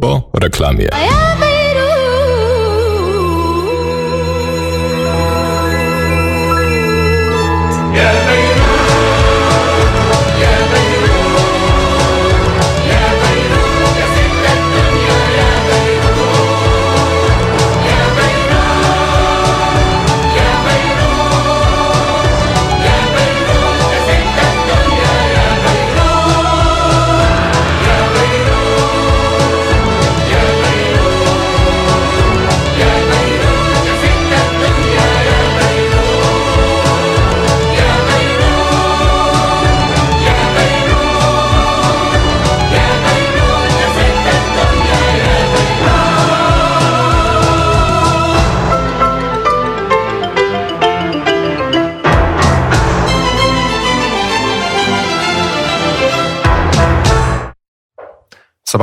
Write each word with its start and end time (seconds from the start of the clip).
Po 0.00 0.30
reklamie. 0.34 0.88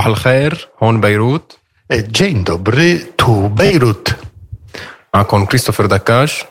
صباح 0.04 0.06
الخير 0.06 0.68
هون 0.82 1.00
بيروت 1.00 1.56
Dzień 1.92 2.44
dobry, 2.44 3.06
tu 3.16 3.48
Bejrut 3.48 4.14
معكم 5.14 5.46
كريستوفر 5.46 5.86
دكاش 5.86 6.44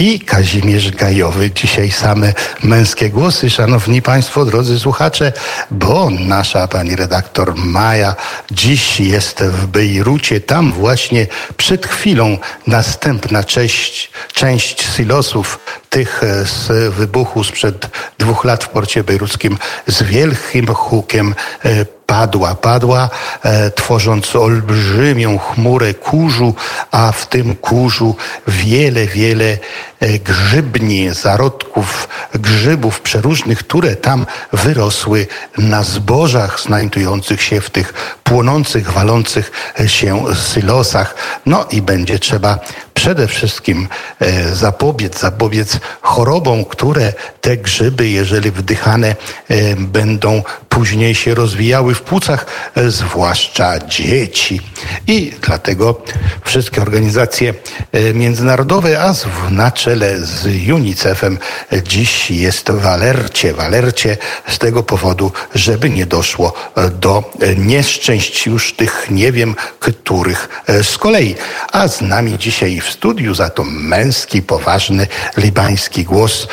i 0.00 0.20
Kazimierz 0.20 0.90
Gajowy. 0.90 1.50
Dzisiaj 1.50 1.90
same 1.90 2.34
męskie 2.62 3.10
głosy, 3.10 3.50
szanowni 3.50 4.02
państwo, 4.02 4.44
drodzy 4.44 4.78
słuchacze, 4.78 5.32
bo 5.70 6.10
nasza 6.10 6.68
pani 6.68 6.96
redaktor 6.96 7.54
Maja 7.56 8.14
dziś 8.50 9.00
jest 9.00 9.42
w 9.42 9.66
Bejrucie. 9.66 10.40
Tam 10.40 10.72
właśnie 10.72 11.26
przed 11.56 11.86
chwilą 11.86 12.38
następna 12.66 13.44
część, 13.44 14.10
część 14.32 14.96
silosów 14.96 15.58
tych 15.89 16.23
e, 16.23 16.45
z 16.45 16.93
wybuchu 16.93 17.43
sprzed 17.43 17.89
dwóch 18.17 18.45
lat 18.45 18.63
w 18.63 18.69
porcie 18.69 19.03
bejruckim 19.03 19.57
z 19.87 20.03
wielkim 20.03 20.67
hukiem 20.67 21.35
e, 21.65 21.85
padła, 22.07 22.55
padła, 22.55 23.09
e, 23.43 23.71
tworząc 23.71 24.35
olbrzymią 24.35 25.37
chmurę 25.37 25.93
kurzu, 25.93 26.55
a 26.91 27.11
w 27.11 27.27
tym 27.27 27.55
kurzu 27.55 28.15
wiele, 28.47 29.07
wiele 29.07 29.57
e, 29.99 30.19
grzybni, 30.19 31.09
zarodków 31.13 32.07
grzybów 32.33 33.01
przeróżnych, 33.01 33.59
które 33.59 33.95
tam 33.95 34.25
wyrosły 34.53 35.27
na 35.57 35.83
zbożach 35.83 36.59
znajdujących 36.59 37.41
się 37.41 37.61
w 37.61 37.69
tych 37.69 37.93
płonących, 38.23 38.91
walących 38.91 39.51
się 39.87 40.23
silosach. 40.53 41.15
No 41.45 41.65
i 41.71 41.81
będzie 41.81 42.19
trzeba 42.19 42.59
przede 42.97 43.27
wszystkim 43.27 43.87
e, 44.19 44.55
zapobiec, 44.55 45.19
zapobiec 45.19 45.79
chorobom, 46.01 46.65
które 46.65 47.13
te 47.41 47.57
grzyby, 47.57 48.09
jeżeli 48.09 48.51
wdychane 48.51 49.15
e, 49.49 49.75
będą 49.75 50.43
później 50.77 51.15
się 51.15 51.35
rozwijały 51.35 51.95
w 51.95 52.01
płucach, 52.01 52.45
e, 52.75 52.91
zwłaszcza 52.91 53.79
dzieci. 53.79 54.61
I 55.07 55.33
dlatego 55.41 56.01
wszystkie 56.43 56.81
organizacje 56.81 57.53
e, 57.91 58.13
międzynarodowe, 58.13 59.01
a 59.01 59.13
na 59.49 59.71
czele 59.71 60.19
z 60.19 60.45
UNICEF-em 60.69 61.37
e, 61.71 61.83
dziś 61.83 62.31
jest 62.31 62.71
w 62.71 62.85
alercie, 62.85 63.53
w 63.53 63.59
alercie 63.59 64.17
z 64.47 64.57
tego 64.57 64.83
powodu, 64.83 65.31
żeby 65.55 65.89
nie 65.89 66.05
doszło 66.05 66.53
do 66.91 67.31
nieszczęść 67.57 68.45
już 68.45 68.73
tych 68.73 69.07
nie 69.09 69.31
wiem 69.31 69.55
których 69.79 70.63
z 70.83 70.97
kolei. 70.97 71.35
A 71.71 71.87
z 71.87 72.01
nami 72.01 72.37
dzisiaj 72.37 72.81
w 72.81 72.89
studiu 72.89 73.35
za 73.35 73.49
to 73.49 73.63
męski, 73.63 74.41
poważny, 74.41 75.07
libański 75.37 76.03
głos 76.03 76.47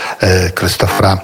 Krzysztofa 0.54 1.18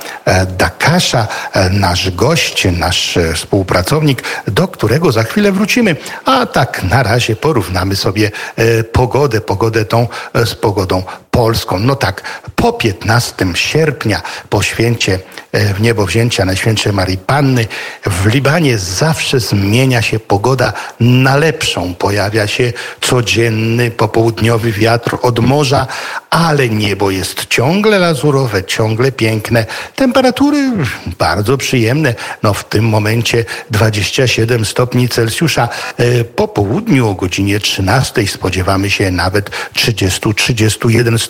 Dakasza, 0.59 1.29
nasz 1.71 2.11
gość, 2.11 2.67
nasz 2.73 2.90
e, 3.17 3.35
współpracownik, 3.35 4.23
do 4.47 4.69
którego 4.69 5.13
za 5.13 5.23
chwilę 5.23 5.53
wrócimy. 5.53 5.97
A 6.25 6.47
tak 6.47 6.83
na 6.83 7.03
razie 7.03 7.37
porównamy 7.37 7.97
sobie 7.97 8.31
e, 8.57 8.85
pogodę, 8.85 9.41
pogodę 9.41 9.85
tą 9.85 10.09
e, 10.35 10.47
z 10.47 10.55
pogodą 10.55 11.03
polską. 11.41 11.79
No 11.79 11.97
tak, 11.97 12.23
po 12.57 12.73
15 12.73 13.47
sierpnia, 13.55 14.23
po 14.49 14.63
święcie 14.63 15.19
e, 15.53 15.75
w 15.75 15.81
niebo 15.81 16.07
wzięcia 16.07 16.45
Najświętszej 16.45 16.93
Marii 16.93 17.19
Panny, 17.19 17.67
w 18.07 18.27
Libanie 18.27 18.79
zawsze 18.79 19.41
zmienia 19.41 20.03
się 20.03 20.19
pogoda 20.19 20.73
na 21.01 21.37
lepszą. 21.37 21.95
Pojawia 21.95 22.47
się 22.47 22.73
codzienny 23.01 23.91
popołudniowy 23.91 24.73
wiatr 24.73 25.19
od 25.23 25.39
morza, 25.39 25.87
ale 26.31 26.69
niebo 26.69 27.11
jest 27.11 27.47
ciągle 27.47 27.99
lazurowe, 27.99 28.65
ciągle 28.65 29.13
piękne. 29.13 29.67
Temperatury 29.97 30.71
bardzo 31.19 31.59
przyjemne. 31.59 32.15
No 32.43 32.55
w 32.55 32.65
tym 32.65 32.85
momencie 32.89 33.45
27 33.71 34.65
stopni 34.65 35.09
Celsjusza. 35.09 35.69
E, 35.99 36.25
Po 36.25 36.49
południu 36.49 37.09
o 37.09 37.15
godzinie 37.15 37.61
13 37.61 38.27
spodziewamy 38.27 38.91
się 38.91 39.11
nawet 39.11 39.51
30-31 39.75 41.19
stopni 41.19 41.30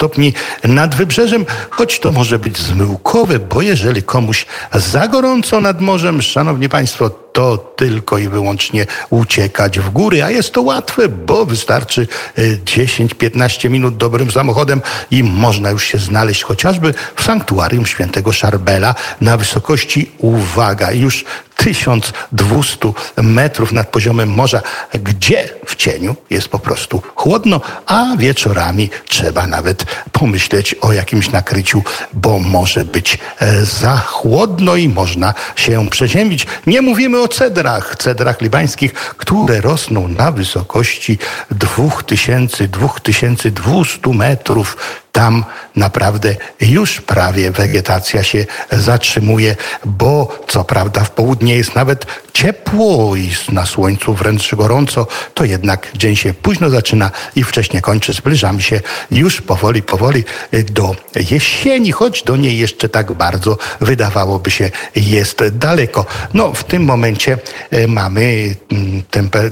nad 0.65 0.95
wybrzeżem, 0.95 1.47
choć 1.71 2.01
to 2.01 2.13
może 2.13 2.39
być 2.39 2.59
zmyłkowe, 2.59 3.39
bo 3.39 3.63
jeżeli 3.63 4.03
komuś 4.03 4.47
za 4.75 5.09
gorąco 5.09 5.61
nad 5.61 5.81
morzem, 5.81 6.23
szanowni 6.23 6.69
państwo, 6.69 7.11
to 7.33 7.59
tylko 7.77 8.19
i 8.19 8.29
wyłącznie 8.29 8.87
uciekać 9.11 9.79
w 9.79 9.91
góry, 9.91 10.25
a 10.25 10.31
jest 10.31 10.53
to 10.53 10.63
łatwe, 10.63 11.09
bo 11.09 11.47
wystarczy 11.47 12.07
e, 12.37 12.43
10-15 12.43 13.71
minut 13.71 13.97
dobrym 13.97 14.31
samochodem 14.31 14.83
i 15.11 15.25
można 15.25 15.71
już 15.71 15.85
się 15.85 15.99
znaleźć 15.99 16.43
chociażby 16.43 16.95
w 17.17 17.23
sanktuarium 17.23 17.87
świętego 17.87 18.33
Szarbela 18.33 18.95
na 19.21 19.37
wysokości, 19.37 20.11
uwaga, 20.19 20.93
już 20.93 21.25
1200 21.61 22.93
metrów 23.23 23.73
nad 23.73 23.89
poziomem 23.89 24.29
morza, 24.29 24.63
gdzie 25.05 25.49
w 25.67 25.77
cieniu 25.77 26.17
jest 26.31 26.49
po 26.49 26.59
prostu 26.59 27.03
chłodno, 27.15 27.61
a 27.87 28.07
wieczorami 28.19 28.91
trzeba 29.09 29.47
nawet 29.47 29.85
pomyśleć 30.13 30.75
o 30.75 30.93
jakimś 30.93 31.31
nakryciu, 31.31 31.83
bo 32.13 32.39
może 32.39 32.85
być 32.85 33.19
e, 33.39 33.65
za 33.65 33.97
chłodno 33.97 34.77
i 34.77 34.89
można 34.89 35.35
się 35.57 35.91
przeziębić. 35.91 36.47
Nie 36.67 36.83
mówimy 36.83 37.21
o 37.21 37.29
cedrach, 37.29 37.97
cedrach 37.97 38.41
libańskich, 38.41 38.93
które 38.93 39.61
rosną 39.61 40.09
na 40.09 40.33
wysokości 40.33 41.19
2000-2200 41.53 44.15
metrów. 44.15 44.77
Tam 45.13 45.45
naprawdę 45.77 46.37
już 46.61 47.01
prawie 47.01 47.51
wegetacja 47.51 48.23
się 48.23 48.47
zatrzymuje, 48.73 49.57
bo 49.85 50.39
co 50.49 50.65
prawda 50.65 51.05
w 51.05 51.11
południe 51.11 51.57
jest 51.57 51.75
nawet 51.75 52.07
ciepło 52.33 53.17
i 53.17 53.31
na 53.53 53.67
słońcu 53.67 54.15
wręcz 54.15 54.55
gorąco, 54.55 55.07
to 55.35 55.45
jednak 55.45 55.89
dzień 55.95 56.17
się 56.17 56.35
późno 56.35 56.71
zaczyna 56.71 57.11
i 57.37 57.45
wcześnie 57.45 57.81
kończy. 57.81 58.13
Zbliżamy 58.13 58.63
się 58.63 58.81
już 59.11 59.41
powoli, 59.41 59.83
powoli 59.83 60.25
do 60.53 60.97
jesieni, 61.31 61.93
choć 61.93 62.23
do 62.23 62.37
niej 62.37 62.59
jeszcze 62.59 62.89
tak 62.89 63.13
bardzo 63.13 63.59
wydawałoby 63.81 64.51
się 64.51 64.71
jest 64.97 65.45
daleko. 65.53 66.07
No 66.35 66.53
w 66.53 66.65
tym 66.65 66.85
momencie 66.85 67.39
e, 67.71 67.87
mamy 67.87 68.55
mm, 68.73 69.03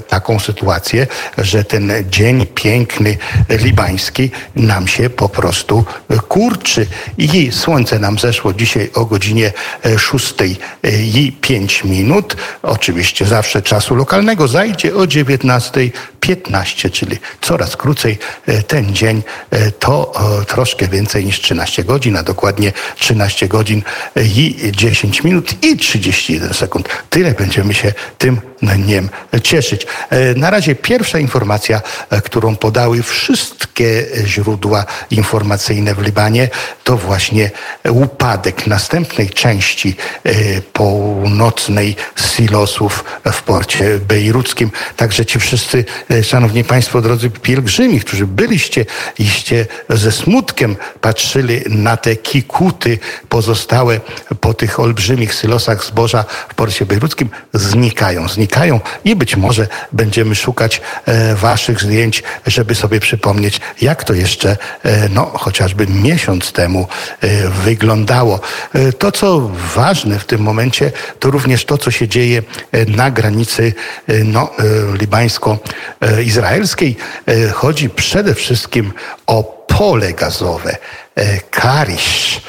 taką 0.07 0.39
sytuację, 0.39 1.07
że 1.37 1.63
ten 1.63 1.91
dzień 2.09 2.45
piękny 2.45 3.17
libański 3.49 4.31
nam 4.55 4.87
się 4.87 5.09
po 5.09 5.29
prostu 5.29 5.48
kurczy 6.27 6.87
i 7.17 7.51
słońce 7.51 7.99
nam 7.99 8.19
zeszło 8.19 8.53
dzisiaj 8.53 8.89
o 8.93 9.05
godzinie 9.05 9.51
e, 9.85 9.99
6 9.99 10.35
i 11.15 11.31
5 11.41 11.83
minut. 11.83 12.35
Oczywiście 12.63 13.25
zawsze 13.25 13.61
czasu 13.61 13.95
lokalnego 13.95 14.47
zajdzie 14.47 14.95
o 14.95 15.07
19 15.07 15.91
15, 16.19 16.89
czyli 16.89 17.17
coraz 17.41 17.77
krócej 17.77 18.17
ten 18.67 18.95
dzień 18.95 19.21
to 19.79 20.13
troszkę 20.47 20.87
więcej 20.87 21.25
niż 21.25 21.41
13 21.41 21.83
godzin, 21.83 22.17
a 22.17 22.23
dokładnie 22.23 22.71
13 22.99 23.47
godzin 23.47 23.83
i 24.15 24.71
10 24.71 25.23
minut 25.23 25.63
i 25.63 25.77
31 25.77 26.53
sekund. 26.53 26.89
Tyle 27.09 27.31
będziemy 27.31 27.73
się 27.73 27.93
tym 28.17 28.41
dniem 28.61 29.09
cieszyć. 29.43 29.87
Na 30.35 30.49
razie 30.49 30.75
pierwsza 30.75 31.19
informacja, 31.19 31.81
którą 32.23 32.55
podały 32.55 33.03
wszystkie 33.03 34.05
źródła 34.25 34.85
informacyjne 35.39 35.95
w 35.95 36.01
Libanie, 36.01 36.49
to 36.83 36.97
właśnie 36.97 37.51
upadek 37.89 38.67
następnej 38.67 39.29
części 39.29 39.95
północnej 40.73 41.95
silosów 42.35 43.03
w 43.33 43.43
porcie 43.43 43.99
bejruckim. 43.99 44.71
Także 44.95 45.25
ci 45.25 45.39
wszyscy, 45.39 45.85
szanowni 46.23 46.63
państwo, 46.63 47.01
drodzy 47.01 47.29
pielgrzymi, 47.29 47.99
którzy 47.99 48.27
byliście 48.27 48.85
iście 49.19 49.65
ze 49.89 50.11
smutkiem 50.11 50.75
patrzyli 51.01 51.61
na 51.69 51.97
te 51.97 52.15
kikuty 52.15 52.99
pozostałe 53.29 53.99
po 54.41 54.53
tych 54.53 54.79
olbrzymich 54.79 55.33
silosach 55.33 55.85
zboża 55.85 56.25
w 56.49 56.55
porcie 56.55 56.85
bejruckim, 56.85 57.29
znikają, 57.53 58.27
znikają 58.27 58.79
i 59.03 59.15
być 59.15 59.35
może 59.35 59.67
będziemy 59.91 60.35
szukać 60.35 60.81
e, 61.05 61.35
waszych 61.35 61.81
zdjęć, 61.81 62.23
żeby 62.47 62.75
sobie 62.75 62.99
przypomnieć, 62.99 63.61
jak 63.81 64.03
to 64.03 64.13
jeszcze, 64.13 64.57
e, 64.83 65.09
no, 65.09 65.28
chociażby 65.33 65.87
miesiąc 65.87 66.51
temu 66.51 66.87
e, 67.21 67.49
wyglądało. 67.49 68.39
To, 68.99 69.11
co 69.11 69.51
ważne 69.75 70.19
w 70.19 70.25
tym 70.25 70.41
momencie, 70.41 70.91
to 71.19 71.31
również 71.31 71.65
to, 71.65 71.77
co 71.77 71.91
się 71.91 72.07
dzieje 72.07 72.43
na 72.87 73.11
granicy 73.11 73.73
no, 74.25 74.51
libańsko-izraelskiej. 74.93 76.97
Chodzi 77.53 77.89
przede 77.89 78.35
wszystkim 78.35 78.93
o 79.27 79.43
pole 79.67 80.13
gazowe, 80.13 80.77
Karisz, 81.51 82.41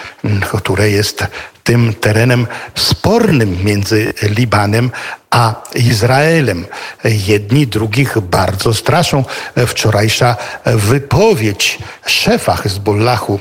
które 0.58 0.90
jest 0.90 1.24
tym 1.64 1.94
terenem 1.94 2.46
spornym 2.74 3.64
między 3.64 4.12
Libanem 4.22 4.90
a 5.30 5.54
Izraelem. 5.74 6.66
Jedni 7.04 7.66
drugich 7.66 8.20
bardzo 8.20 8.74
straszą. 8.74 9.24
Wczorajsza 9.66 10.36
wypowiedź 10.64 11.78
szefa 12.06 12.56
Hezbollahu 12.56 13.40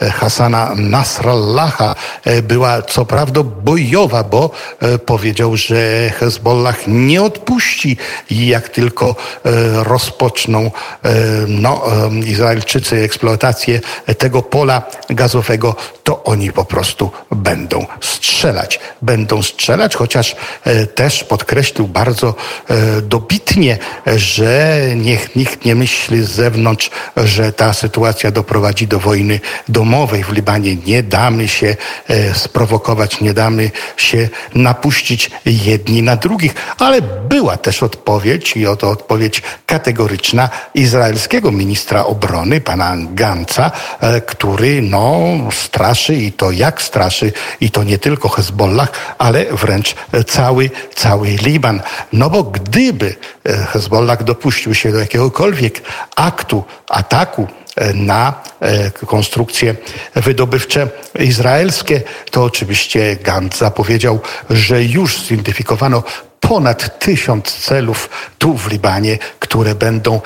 Hasana 0.00 0.72
Nasrallaha 0.76 1.94
była 2.42 2.82
co 2.82 3.04
prawda 3.04 3.42
bojowa, 3.42 4.24
bo 4.24 4.50
powiedział, 5.06 5.56
że 5.56 6.10
Hezbollah 6.10 6.78
nie 6.86 7.22
odpuści 7.22 7.96
jak 8.30 8.68
tylko 8.68 9.16
rozpoczną 9.74 10.70
no, 11.48 11.82
Izraelczycy 12.26 12.96
eksploatację 12.96 13.80
tego 14.18 14.42
pola 14.42 14.82
gazowego, 15.10 15.76
to 16.04 16.24
oni 16.24 16.52
po 16.52 16.64
prostu 16.64 17.10
będą 17.30 17.86
strzelać. 18.00 18.80
Będą 19.02 19.42
strzelać, 19.42 19.96
chociaż 19.96 20.36
też 20.94 21.24
podkreślił 21.30 21.88
bardzo 21.88 22.34
e, 22.68 23.02
dobitnie, 23.02 23.78
że 24.06 24.80
niech 24.96 25.36
nikt 25.36 25.64
nie 25.64 25.74
myśli 25.74 26.24
z 26.24 26.30
zewnątrz, 26.30 26.90
że 27.16 27.52
ta 27.52 27.72
sytuacja 27.72 28.30
doprowadzi 28.30 28.86
do 28.86 28.98
wojny 28.98 29.40
domowej 29.68 30.24
w 30.24 30.32
Libanie. 30.32 30.76
Nie 30.76 31.02
damy 31.02 31.48
się 31.48 31.76
e, 32.08 32.34
sprowokować, 32.34 33.20
nie 33.20 33.34
damy 33.34 33.70
się 33.96 34.28
napuścić 34.54 35.30
jedni 35.46 36.02
na 36.02 36.16
drugich, 36.16 36.54
ale 36.78 37.02
była 37.02 37.56
też 37.56 37.82
odpowiedź 37.82 38.56
i 38.56 38.66
oto 38.66 38.90
odpowiedź 38.90 39.42
kategoryczna 39.66 40.48
izraelskiego 40.74 41.52
ministra 41.52 42.04
obrony, 42.04 42.60
pana 42.60 42.96
Ganca, 43.14 43.70
e, 44.00 44.20
który 44.20 44.82
no 44.82 45.14
straszy 45.52 46.14
i 46.14 46.32
to 46.32 46.50
jak 46.50 46.82
straszy 46.82 47.32
i 47.60 47.70
to 47.70 47.84
nie 47.84 47.98
tylko 47.98 48.28
Hezbollah, 48.28 48.92
ale 49.18 49.44
wręcz 49.44 49.94
cały, 50.26 50.70
cały 50.94 51.19
cały 51.20 51.28
Liban. 51.28 51.80
No 52.12 52.30
bo 52.30 52.42
gdyby 52.44 53.14
e, 53.44 53.52
Hezbollah 53.52 54.24
dopuścił 54.24 54.74
się 54.74 54.92
do 54.92 54.98
jakiegokolwiek 54.98 55.82
aktu, 56.16 56.64
ataku 56.88 57.46
e, 57.76 57.92
na 57.94 58.42
e, 58.60 58.90
konstrukcje 58.90 59.74
wydobywcze 60.14 60.88
izraelskie, 61.18 62.02
to 62.30 62.44
oczywiście 62.44 63.16
Gantz 63.16 63.58
zapowiedział, 63.58 64.20
że 64.50 64.84
już 64.84 65.22
zidentyfikowano 65.22 66.02
ponad 66.40 66.98
tysiąc 66.98 67.52
celów 67.52 68.10
tu 68.38 68.58
w 68.58 68.70
Libanie, 68.70 69.18
które 69.38 69.74
będą 69.74 70.20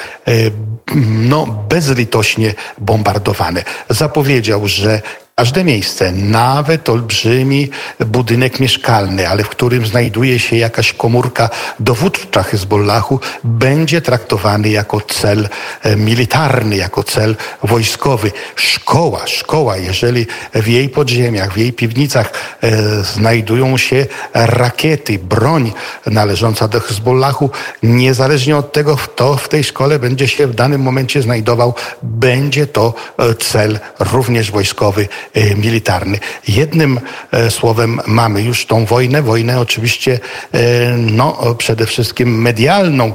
no, 1.06 1.46
bezlitośnie 1.46 2.55
bombardowane. 2.79 3.62
Zapowiedział, 3.91 4.69
że 4.69 5.02
Każde 5.37 5.65
miejsce, 5.65 6.13
nawet 6.13 6.89
olbrzymi 6.89 7.71
budynek 8.07 8.61
mieszkalny, 8.61 9.29
ale 9.29 9.45
w 9.45 9.49
którym 9.49 9.87
znajduje 9.87 10.39
się 10.39 10.57
jakaś 10.57 10.93
komórka 10.93 11.51
dowódcza 11.81 12.43
Hezbollahu, 12.43 13.21
będzie 13.45 14.01
traktowany 14.01 14.69
jako 14.69 15.01
cel 15.01 15.49
e, 15.83 15.97
militarny, 15.97 16.77
jako 16.77 17.03
cel 17.03 17.37
wojskowy. 17.63 18.33
Szkoła, 18.57 19.27
szkoła, 19.27 19.77
jeżeli 19.77 20.27
w 20.55 20.67
jej 20.67 20.89
podziemiach, 20.89 21.53
w 21.53 21.57
jej 21.57 21.73
piwnicach 21.73 22.33
e, 22.63 23.03
znajdują 23.03 23.77
się 23.77 24.07
rakiety, 24.35 25.19
broń 25.19 25.73
należąca 26.07 26.69
do 26.69 26.81
Hezbollahu, 26.81 27.51
niezależnie 27.83 28.57
od 28.57 28.73
tego, 28.73 28.97
kto 28.97 29.37
w 29.37 29.49
tej 29.49 29.65
szkole 29.65 29.99
będzie 29.99 30.29
się 30.29 30.47
w 30.47 30.55
danym 30.55 30.81
momencie 30.81 31.23
znajdował, 31.23 31.75
będzie 32.03 32.67
to 32.67 32.95
e, 33.19 33.35
cel 33.35 33.79
również 33.99 34.51
wojskowy 34.51 35.09
militarny. 35.56 36.19
Jednym 36.49 37.00
e, 37.31 37.50
słowem 37.50 38.00
mamy 38.06 38.43
już 38.43 38.67
tą 38.67 38.85
wojnę, 38.85 39.23
wojnę 39.23 39.61
oczywiście 39.61 40.21
e, 40.53 40.61
no, 40.97 41.55
przede 41.59 41.87
wszystkim 41.87 42.43
medialną, 42.43 43.12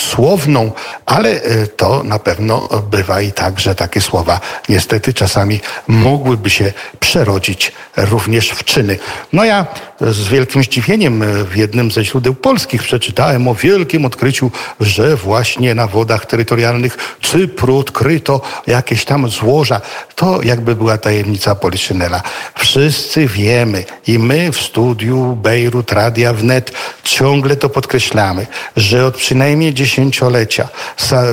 słowną, 0.00 0.72
ale 1.06 1.40
to 1.76 2.02
na 2.02 2.18
pewno 2.18 2.68
bywa 2.90 3.20
i 3.20 3.32
tak, 3.32 3.60
że 3.60 3.74
takie 3.74 4.00
słowa 4.00 4.40
niestety 4.68 5.14
czasami 5.14 5.60
mogłyby 5.88 6.50
się 6.50 6.72
przerodzić 7.00 7.72
również 7.96 8.50
w 8.50 8.64
czyny. 8.64 8.98
No 9.32 9.44
ja 9.44 9.66
z 10.00 10.28
wielkim 10.28 10.62
zdziwieniem 10.62 11.24
w 11.44 11.56
jednym 11.56 11.90
ze 11.90 12.04
źródeł 12.04 12.34
polskich 12.34 12.82
przeczytałem 12.82 13.48
o 13.48 13.54
wielkim 13.54 14.04
odkryciu, 14.04 14.50
że 14.80 15.16
właśnie 15.16 15.74
na 15.74 15.86
wodach 15.86 16.26
terytorialnych 16.26 17.16
Cypru 17.22 17.78
odkryto 17.78 18.40
jakieś 18.66 19.04
tam 19.04 19.28
złoża. 19.28 19.80
To 20.14 20.42
jakby 20.42 20.74
była 20.86 20.98
tajemnica 20.98 21.54
Poliszynela. 21.54 22.22
Wszyscy 22.58 23.26
wiemy 23.26 23.84
i 24.06 24.18
my 24.18 24.52
w 24.52 24.60
studiu 24.60 25.36
Bejrut 25.36 25.92
Radia 25.92 26.32
Wnet 26.32 26.72
ciągle 27.02 27.56
to 27.56 27.68
podkreślamy, 27.68 28.46
że 28.76 29.06
od 29.06 29.16
przynajmniej 29.16 29.74
dziesięciolecia 29.74 30.68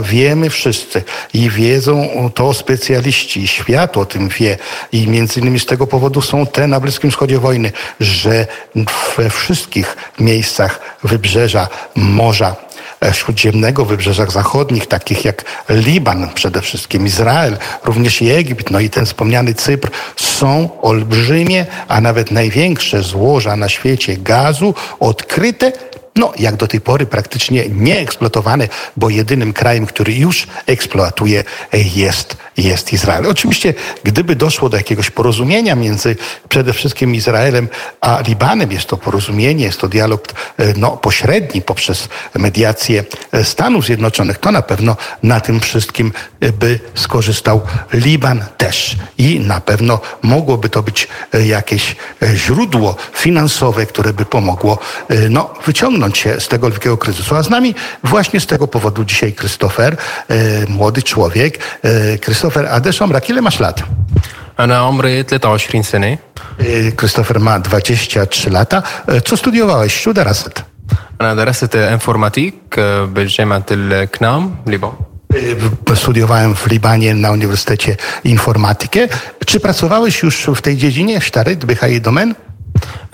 wiemy 0.02 0.50
wszyscy 0.50 1.04
i 1.34 1.50
wiedzą 1.50 2.10
to 2.36 2.54
specjaliści 2.54 3.42
i 3.42 3.48
świat 3.48 3.98
o 3.98 4.06
tym 4.06 4.30
wie 4.30 4.58
i 4.92 5.08
między 5.08 5.40
innymi 5.40 5.60
z 5.60 5.66
tego 5.66 5.88
powodu 5.88 6.22
są 6.22 6.46
te 6.46 6.68
na 6.68 6.80
Bliskim 6.80 7.12
Wschodzie 7.12 7.40
wojny, 7.40 7.72
że 8.00 8.48
we 9.18 9.30
wszystkich 9.30 9.98
miejscach 10.20 10.80
wybrzeża 11.04 11.68
Morza 11.96 12.56
Śródziemnego, 13.12 13.86
wybrzeżach 13.86 14.32
zachodnich, 14.32 14.88
takich 14.88 15.26
jak 15.26 15.45
Liban, 15.69 16.30
przede 16.33 16.62
wszystkim 16.62 17.06
Izrael, 17.06 17.57
również 17.83 18.22
i 18.22 18.31
Egipt, 18.31 18.72
no 18.72 18.80
i 18.80 18.90
ten 18.90 19.06
wspomniany 19.06 19.54
Cypr, 19.54 19.90
są 20.16 20.69
olbrzymie, 20.81 21.66
a 21.88 22.02
nawet 22.02 22.31
największe 22.31 23.04
złoża 23.04 23.56
na 23.56 23.69
świecie 23.69 24.18
gazu 24.18 24.76
odkryte 25.00 25.72
no, 26.16 26.33
jak 26.40 26.56
do 26.56 26.68
tej 26.68 26.81
pory 26.81 27.06
praktycznie 27.06 27.69
nieeksploatowane, 27.69 28.68
bo 28.98 29.10
jedynym 29.10 29.54
krajem, 29.54 29.86
który 29.86 30.14
już 30.14 30.48
eksploatuje 30.66 31.44
jest, 31.95 32.38
jest 32.57 32.94
Izrael. 32.94 33.26
Oczywiście, 33.26 33.74
gdyby 34.04 34.36
doszło 34.36 34.69
do 34.69 34.78
jakiegoś 34.78 35.12
porozumienia 35.12 35.76
między 35.76 36.16
przede 36.50 36.74
wszystkim 36.74 37.16
Izraelem 37.16 37.69
a 38.02 38.22
Libanem, 38.28 38.72
jest 38.72 38.88
to 38.88 38.98
porozumienie, 38.98 39.66
jest 39.66 39.80
to 39.80 39.88
dialog 39.88 40.28
e, 40.57 40.74
no, 40.78 40.98
pośredni 40.98 41.62
poprzez 41.62 42.10
mediację 42.36 43.04
e, 43.31 43.44
Stanów 43.44 43.86
Zjednoczonych, 43.86 44.38
to 44.38 44.52
na 44.52 44.62
pewno 44.62 44.95
na 45.24 45.40
tym 45.40 45.60
wszystkim 45.60 46.12
e, 46.40 46.52
by 46.52 46.80
skorzystał 46.95 47.62
Liban 47.94 48.45
też. 48.57 48.95
I 49.18 49.40
na 49.40 49.62
pewno 49.62 50.00
mogłoby 50.22 50.69
to 50.69 50.83
być 50.83 51.07
jakieś 51.45 51.95
źródło 52.36 52.95
finansowe, 53.14 53.86
które 53.86 54.14
by 54.14 54.26
pomogło 54.26 54.80
no, 55.30 55.54
wyciągnąć 55.66 56.18
się 56.18 56.40
z 56.40 56.48
tego 56.48 56.69
wielkiego 56.69 56.98
kryzysu. 56.98 57.36
A 57.36 57.44
z 57.44 57.50
nami 57.50 57.76
właśnie 58.04 58.40
z 58.40 58.48
tego 58.48 58.68
powodu 58.68 59.06
dzisiaj 59.06 59.33
Christopher, 59.33 59.98
młody 60.68 61.04
człowiek. 61.04 61.60
Christopher 62.43 62.67
Adesz 62.67 63.03
Omrak, 63.03 63.29
ile 63.31 63.41
masz 63.41 63.60
lat? 63.60 63.82
أنا 64.60 64.77
عمري 64.79 65.22
23 65.22 65.82
سنة 65.82 66.19
Christopher 66.96 67.41
ma 67.41 67.58
23 67.58 68.51
lata. 68.51 68.82
E, 69.08 69.20
co 69.20 69.37
studiowałeś? 69.37 69.96
Şu 69.96 70.13
deraset? 70.13 70.63
أنا 71.20 71.34
درست 71.34 71.77
انفورماتيك 71.77 72.55
آه، 72.79 73.05
بجامعة 73.05 73.67
الكنام 73.70 74.56
ليبان 74.67 74.93
Y, 75.34 75.96
Studiowałem 75.96 76.55
w 76.55 76.67
Libanie 76.67 77.15
na 77.15 77.31
Uniwersytecie 77.31 77.96
Informatykę. 78.25 79.08
Czy 79.46 79.60
pracowałeś 79.60 80.22
już 80.22 80.51
w 80.55 80.60
tej 80.60 80.77
dziedzinie, 80.77 81.20
w 81.20 81.25
Sztaryt, 81.25 81.65
BHI 81.65 82.01
Domen? 82.01 82.34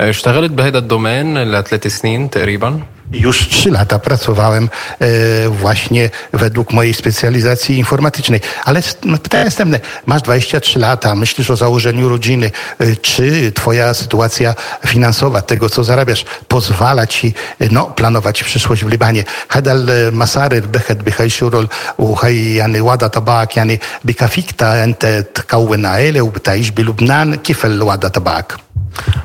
آه، 0.00 0.10
اشتغلت 0.10 0.50
بهذا 0.50 0.78
الدومين 0.78 1.38
لثلاث 1.44 1.86
سنين 1.86 2.30
تقريبا 2.30 2.80
Już 3.12 3.48
trzy 3.48 3.70
lata 3.70 3.98
pracowałem 3.98 4.68
e, 5.00 5.48
właśnie 5.48 6.10
według 6.32 6.72
mojej 6.72 6.94
specjalizacji 6.94 7.78
informatycznej. 7.78 8.40
Ale 8.64 8.78
s- 8.78 8.96
no, 9.04 9.18
pytanie 9.18 9.44
następne. 9.44 9.80
Masz 10.06 10.22
23 10.22 10.78
lata, 10.78 11.14
myślisz 11.14 11.50
o 11.50 11.56
założeniu 11.56 12.08
rodziny. 12.08 12.50
E, 12.80 12.96
Czy 12.96 13.52
twoja 13.52 13.94
sytuacja 13.94 14.54
finansowa, 14.86 15.42
tego 15.42 15.70
co 15.70 15.84
zarabiasz, 15.84 16.24
pozwala 16.48 17.06
ci 17.06 17.34
e, 17.60 17.68
no, 17.70 17.84
planować 17.86 18.42
przyszłość 18.44 18.84
w 18.84 18.88
Libanie? 18.88 19.24
هذا 19.48 19.72
المسار 19.72 20.52
البحث 20.52 20.92
بهاي 20.92 21.30
شغل 21.30 21.68
وهي 21.98 22.54
يعني 22.56 22.80
وضع 22.80 23.06
تبعك 23.06 23.56
يعني 23.56 23.80
بكفيك 24.04 24.62
انت 24.62 25.24
تكون 25.34 25.86
عائله 25.86 26.20
وبتعيش 26.22 26.70
بلبنان 26.70 27.34
كيف 27.34 27.66
الوضع 27.66 28.08
تبعك؟ 28.08 28.52
آه، 28.52 28.67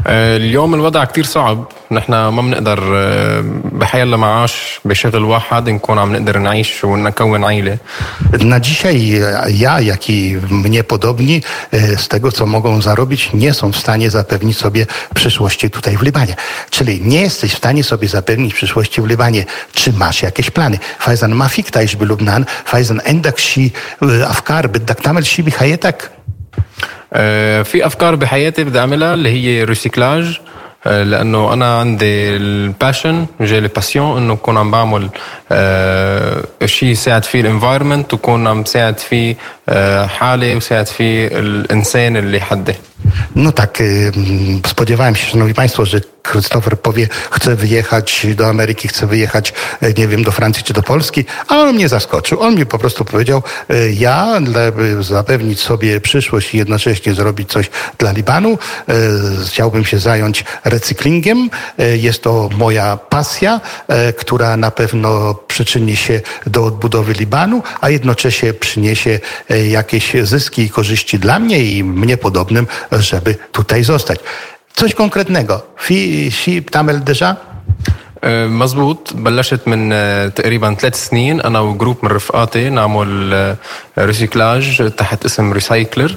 اليوم 0.08 0.76
الوضع 0.76 1.06
كتير 1.06 1.26
صعب 1.26 1.66
نحن 1.92 2.12
ما 2.12 2.42
بنقدر 2.42 2.80
آه، 2.96 3.44
بحيلا 3.72 4.18
معاش 4.18 4.80
بشغل 4.86 5.24
واحد 5.24 5.70
نكون 5.70 6.00
عم 6.00 6.16
نقدر 6.16 6.38
نعيش 6.38 6.84
ونكون 6.84 7.44
عيلة 7.44 7.78
Na 8.42 8.60
dzisiaj 8.60 9.22
ja, 9.48 9.80
jak 9.80 10.10
i 10.10 10.38
mnie 10.50 10.84
podobni, 10.84 11.42
e, 11.72 11.98
z 11.98 12.08
tego 12.08 12.32
co 12.32 12.46
mogą 12.46 12.82
zarobić, 12.82 13.30
nie 13.34 13.54
są 13.54 13.72
w 13.72 13.78
stanie 13.78 14.10
zapewnić 14.10 14.58
sobie 14.58 14.86
przyszłości 15.16 15.70
tutaj 15.70 15.98
w 15.98 16.02
Libanie. 16.02 16.36
Czyli 16.70 17.02
nie 17.02 17.22
jesteś 17.22 17.54
w 17.54 17.58
stanie 17.58 17.84
sobie 17.84 18.08
zapewnić 18.08 18.54
przyszłości 18.54 19.02
w 19.02 19.06
Libanie. 19.06 19.46
Czy 19.74 19.94
masz 19.94 20.22
jakieś 20.22 20.50
plany? 20.52 20.78
Fajzan 21.00 21.36
ma 21.36 21.50
fik 21.50 21.72
tajż 21.72 21.96
by 21.96 22.06
Lubnan, 22.06 22.46
fajzan 22.66 23.02
endak 23.04 23.40
si 23.40 23.72
e, 24.02 24.28
afkar, 24.28 24.68
بدك 24.68 25.00
تعمل 25.00 25.26
شي 25.26 25.42
بحياتك؟ 25.42 26.20
آه، 27.13 27.63
في 27.63 27.87
أفكار 27.87 28.15
بحياتي 28.15 28.65
بدي 28.65 28.79
أعملها 28.79 29.15
اللي 29.15 29.29
هي 29.29 29.65
ريسيكلاج 29.65 30.41
آه، 30.87 31.03
لأنه 31.03 31.53
أنا 31.53 31.79
عندي 31.79 32.37
الباشن 32.37 33.27
جالي 33.41 33.69
باسيون 33.69 34.17
إنه 34.17 34.33
أكون 34.33 34.57
عم 34.59 34.71
بعمل 34.71 35.09
آه، 35.53 36.45
شيء 36.65 36.89
يساعد 36.89 37.25
فيه 37.25 37.41
الانفايرمنت 37.41 38.15
وكون 38.15 38.47
عم 38.47 38.65
ساعد 38.65 38.99
فيه 38.99 39.37
حالي 40.07 40.57
وساعد 40.57 40.87
فيه 40.87 41.27
الإنسان 41.27 42.17
اللي 42.17 42.41
حدي. 42.41 42.75
No 43.37 43.53
tak, 43.53 43.81
y, 43.81 44.13
mm, 44.17 44.61
spodziewałem 44.67 45.17
się, 45.17 45.27
szanowni 45.27 45.55
państwo, 45.55 45.87
że 45.87 46.01
Christopher 46.33 46.81
powie, 46.81 47.09
chce 47.31 47.57
wyjechać 47.57 48.27
do 48.35 48.47
Ameryki, 48.47 48.89
chce 48.89 49.07
wyjechać, 49.07 49.53
e, 49.81 49.93
nie 49.93 50.09
wiem, 50.09 50.23
do 50.23 50.33
Francji 50.33 50.65
czy 50.65 50.73
do 50.73 50.83
Polski, 50.83 51.25
a 51.49 51.57
on 51.57 51.75
mnie 51.75 51.89
zaskoczył. 51.89 52.41
On 52.41 52.55
mi 52.55 52.67
po 52.67 52.79
prostu 52.79 53.05
powiedział, 53.05 53.43
e, 53.71 53.91
ja, 53.91 54.41
żeby 54.55 55.03
zapewnić 55.03 55.61
sobie 55.61 56.01
przyszłość 56.01 56.55
i 56.55 56.59
jednocześnie 56.59 57.15
zrobić 57.15 57.51
coś 57.51 57.71
dla 57.99 58.13
Libanu, 58.13 58.59
e, 58.89 58.95
chciałbym 59.47 59.85
się 59.85 59.99
zająć 59.99 60.45
recyklingiem. 60.65 61.51
Jest 61.97 62.23
to 62.23 62.49
moja 62.57 62.97
pasja, 62.97 63.61
która 64.17 64.57
na 64.57 64.71
pewno 64.71 65.35
przyczyni 65.35 65.97
się 65.97 66.21
do 66.47 66.65
odbudowy 66.65 67.13
Libanu, 67.13 67.63
a 67.81 67.91
jednocześnie 67.91 68.55
przyniesie 68.55 69.21
jakieś 69.71 70.13
zyski 70.23 70.63
i 70.63 70.71
korzyści 70.71 71.19
dla 71.19 71.39
mnie 71.39 71.65
i 71.65 71.85
mnie 71.85 72.17
podobnym, 72.17 72.67
żeby 73.04 73.36
tutaj 73.52 73.84
zostać. 73.84 74.20
Coś 74.74 74.94
konkretnego. 74.94 75.62
Fi, 75.78 76.32
si 76.32 76.62
tamel 76.62 77.04
deja? 77.04 77.36
آه، 78.24 78.48
مزبوط 78.48 79.14
بلشت 79.14 79.68
من 79.68 79.94
آه، 79.94 80.28
تقريبا 80.28 80.74
ثلاث 80.74 81.08
سنين 81.08 81.42
انا 81.42 81.60
وجروب 81.60 81.98
من 82.04 82.12
رفقاتي 82.12 82.70
نعمل 82.70 83.34
آه، 83.34 83.56
ريسيكلاج 83.98 84.92
تحت 84.98 85.26
اسم 85.26 85.54
ريسايكلر 85.54 86.16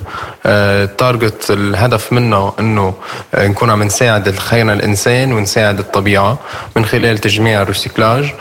تارجت 0.98 1.50
الهدف 1.50 2.12
منه 2.12 2.52
انه 2.60 2.94
آه، 3.34 3.46
نكون 3.46 3.70
عم 3.70 3.82
نساعد 3.82 4.38
خيرنا 4.38 4.72
الانسان 4.72 5.32
ونساعد 5.32 5.78
الطبيعه 5.78 6.38
من 6.76 6.84
خلال 6.84 7.18
تجميع 7.18 7.62
الريسيكلاج 7.62 8.32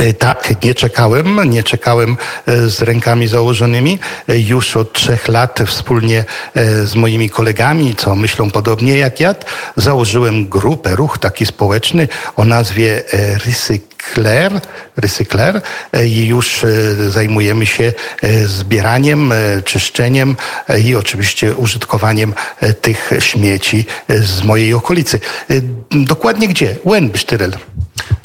E, 0.00 0.12
Tak, 0.12 0.64
nie 0.64 0.74
czekałem, 0.74 1.50
nie 1.50 1.62
czekałem 1.62 2.16
e, 2.46 2.68
z 2.68 2.82
rękami 2.82 3.28
założonymi. 3.28 3.98
E, 4.28 4.38
Już 4.38 4.76
od 4.76 4.92
trzech 4.92 5.28
lat 5.28 5.60
wspólnie 5.66 6.24
e, 6.54 6.86
z 6.86 6.94
moimi 6.94 7.30
kolegami, 7.30 7.94
co 7.96 8.14
myślą 8.14 8.50
podobnie 8.50 8.98
jak 8.98 9.20
ja, 9.20 9.34
założyłem 9.76 10.48
grupę, 10.48 10.96
ruch 10.96 11.18
taki 11.18 11.46
społeczny 11.46 12.08
o 12.36 12.44
nazwie 12.44 13.02
e, 13.12 13.38
Recykler, 14.00 14.60
Recykler 14.96 15.60
e, 15.92 16.06
i 16.06 16.26
już 16.26 16.64
e, 16.64 16.68
zajmujemy 17.10 17.66
się 17.66 17.92
e, 18.22 18.46
zbieraniem, 18.46 19.32
e, 19.32 19.62
czyszczeniem 19.62 20.36
e, 20.68 20.80
i 20.80 20.94
oczywiście 20.96 21.54
użytkowaniem 21.56 22.34
e, 22.60 22.72
tych 22.74 23.10
śmieci 23.20 23.86
e, 24.08 24.18
z 24.18 24.44
mojej 24.44 24.74
okolicy. 24.74 25.20
E, 25.50 25.54
Dokładnie 25.90 26.48
gdzie? 26.48 26.76
When, 26.84 27.10
Bsztyrel? 27.10 27.52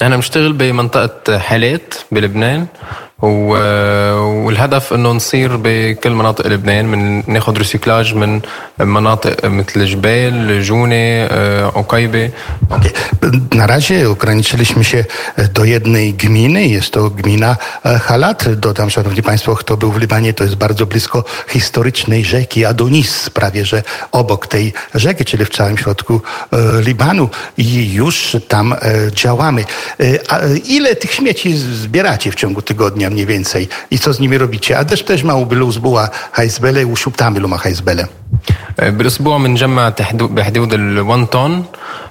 نحن 0.01 0.11
بنشتغل 0.15 0.53
بمنطقه 0.53 1.39
حالات 1.39 1.93
بلبنان 2.11 2.67
و- 3.14 3.14
والهدف 3.21 4.93
انه 4.93 5.11
نصير 5.11 5.55
بكل 5.55 6.09
مناطق 6.09 6.47
لبنان 6.47 6.85
من 6.85 7.23
ناخذ 7.33 7.57
ريسيكلاج 7.57 8.15
من 8.15 8.41
مناطق 8.79 9.45
مثل 9.45 9.85
جبال 9.85 10.63
جونه 10.63 10.95
آه، 10.95 11.71
عقيبه 11.75 12.31
Na 13.55 13.67
razie 13.67 14.09
ograniczyliśmy 14.09 14.83
się 14.83 15.05
do 15.53 15.65
jednej 15.65 16.13
gminy. 16.13 16.67
Jest 16.67 16.91
to 16.91 17.09
gmina 17.09 17.57
e, 17.85 17.99
Halat. 17.99 18.55
Dodam, 18.55 18.89
szanowni 18.89 19.23
państwo, 19.23 19.55
kto 19.55 19.77
był 19.77 19.91
w 19.91 19.97
Libanie, 19.97 20.33
to 20.33 20.43
jest 20.43 20.55
bardzo 20.55 20.85
blisko 20.85 21.23
historycznej 21.47 22.25
rzeki 22.25 22.65
Adonis, 22.65 23.29
prawie 23.29 23.65
że 23.65 23.83
obok 24.11 24.47
tej 24.47 24.73
rzeki, 24.95 25.25
czyli 25.25 25.45
w 25.45 25.49
całym 25.49 25.77
środku 25.77 26.21
e, 26.51 26.81
Libanu 26.81 27.29
i 27.57 27.93
już 27.93 28.37
tam 28.47 28.73
e, 28.73 28.77
działamy. 29.11 29.65
E, 29.99 30.31
A 30.31 30.39
e, 30.39 30.57
ile 30.57 30.95
tych 30.95 31.13
śmieci 31.13 31.57
zbieracie 31.57 32.31
w 32.31 32.35
ciągu 32.35 32.61
tygodnia 32.61 33.04
mniej 33.05 33.25
więcej 33.25 33.67
i 33.91 33.99
co 33.99 34.13
z 34.13 34.19
nimi 34.19 34.37
robicie? 34.37 34.77
A 34.79 34.85
też 34.85 35.03
też 35.03 35.23
ma 35.23 35.35
ubyluz 35.35 35.77
była 35.77 36.09
hajzbele, 36.31 36.85
uszuptamy 36.85 37.39
luma 37.39 37.57
hajzbele. 37.57 38.07
آه، 38.79 38.89
بالاسبوع 38.89 39.37
بنجمع 39.37 39.89
تحدو- 39.91 40.27
بحدود 40.27 40.73
ال 40.73 40.97
1 40.97 41.27
طن 41.27 41.51
آه، 41.51 41.63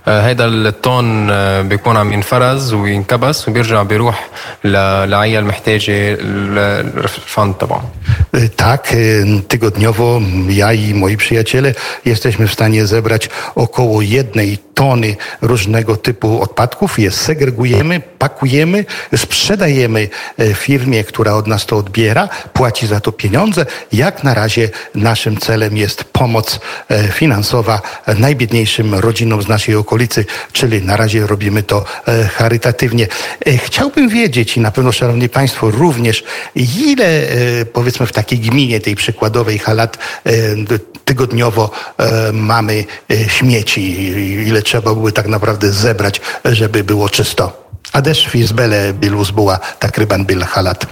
هيدا 0.06 0.46
الطن 0.46 1.28
آه، 1.30 1.62
بيكون 1.62 1.96
عم 1.96 2.12
ينفرز 2.12 2.72
وينكبس 2.72 3.48
وبيرجع 3.48 3.82
بيروح 3.82 4.28
ل- 4.64 5.10
لعيال 5.10 5.44
محتاجه 5.44 6.14
ال- 6.14 6.58
الفند 7.04 7.54
تبعهم 7.54 7.88
Y, 8.36 8.48
Tak, 8.56 8.92
y, 8.94 9.42
tygodniowo 9.48 10.20
ja 10.48 10.72
i 10.72 10.94
moi 10.94 11.16
przyjaciele 11.16 11.74
jesteśmy 12.04 12.48
w 12.48 12.52
stanie 12.52 12.86
zebrać 12.86 13.28
około 13.54 14.02
jednej 14.02 14.58
tony 14.74 15.16
różnego 15.42 15.96
typu 15.96 16.42
odpadków, 16.42 16.98
je 16.98 17.10
segregujemy, 17.10 18.00
pakujemy, 18.18 18.84
sprzedajemy 19.16 20.08
e, 20.38 20.54
firmie, 20.54 21.04
która 21.04 21.32
od 21.34 21.46
nas 21.46 21.66
to 21.66 21.76
odbiera, 21.76 22.28
płaci 22.52 22.86
za 22.86 23.00
to 23.00 23.12
pieniądze. 23.12 23.66
Jak 23.92 24.24
na 24.24 24.34
razie 24.34 24.68
naszym 24.94 25.36
celem 25.36 25.76
jest 25.76 26.04
pomoc 26.04 26.60
e, 26.88 27.08
finansowa 27.08 27.82
e, 28.06 28.14
najbiedniejszym 28.14 28.94
rodzinom 28.94 29.42
z 29.42 29.48
naszej 29.48 29.73
okolicy, 29.78 30.24
czyli 30.52 30.82
na 30.82 30.96
razie 30.96 31.26
robimy 31.26 31.62
to 31.62 31.84
e, 32.08 32.24
charytatywnie. 32.28 33.06
E, 33.46 33.58
Chciałbym 33.58 34.08
wiedzieć 34.08 34.56
i 34.56 34.60
na 34.60 34.70
pewno, 34.70 34.92
Szanowni 34.92 35.28
Państwo, 35.28 35.70
również 35.70 36.24
ile 36.56 37.04
e, 37.04 37.64
powiedzmy 37.64 38.06
w 38.06 38.12
takiej 38.12 38.38
gminie, 38.38 38.80
tej 38.80 38.96
przykładowej 38.96 39.58
Halat 39.58 39.98
e, 40.24 40.32
d- 40.56 40.78
tygodniowo 41.04 41.70
e, 41.98 42.32
mamy 42.32 42.84
e, 43.10 43.28
śmieci, 43.28 43.80
i- 43.80 44.48
ile 44.48 44.62
trzeba 44.62 44.94
były 44.94 45.12
tak 45.12 45.26
naprawdę 45.26 45.72
zebrać, 45.72 46.20
żeby 46.44 46.84
było 46.84 47.08
czysto. 47.08 47.70
Adesz 47.92 48.26
fi 48.28 48.44
zbele 48.46 48.92
bil 48.92 49.14
uzbuła 49.16 49.58
takryban 49.78 50.24
bil 50.24 50.42
halat. 50.44 50.86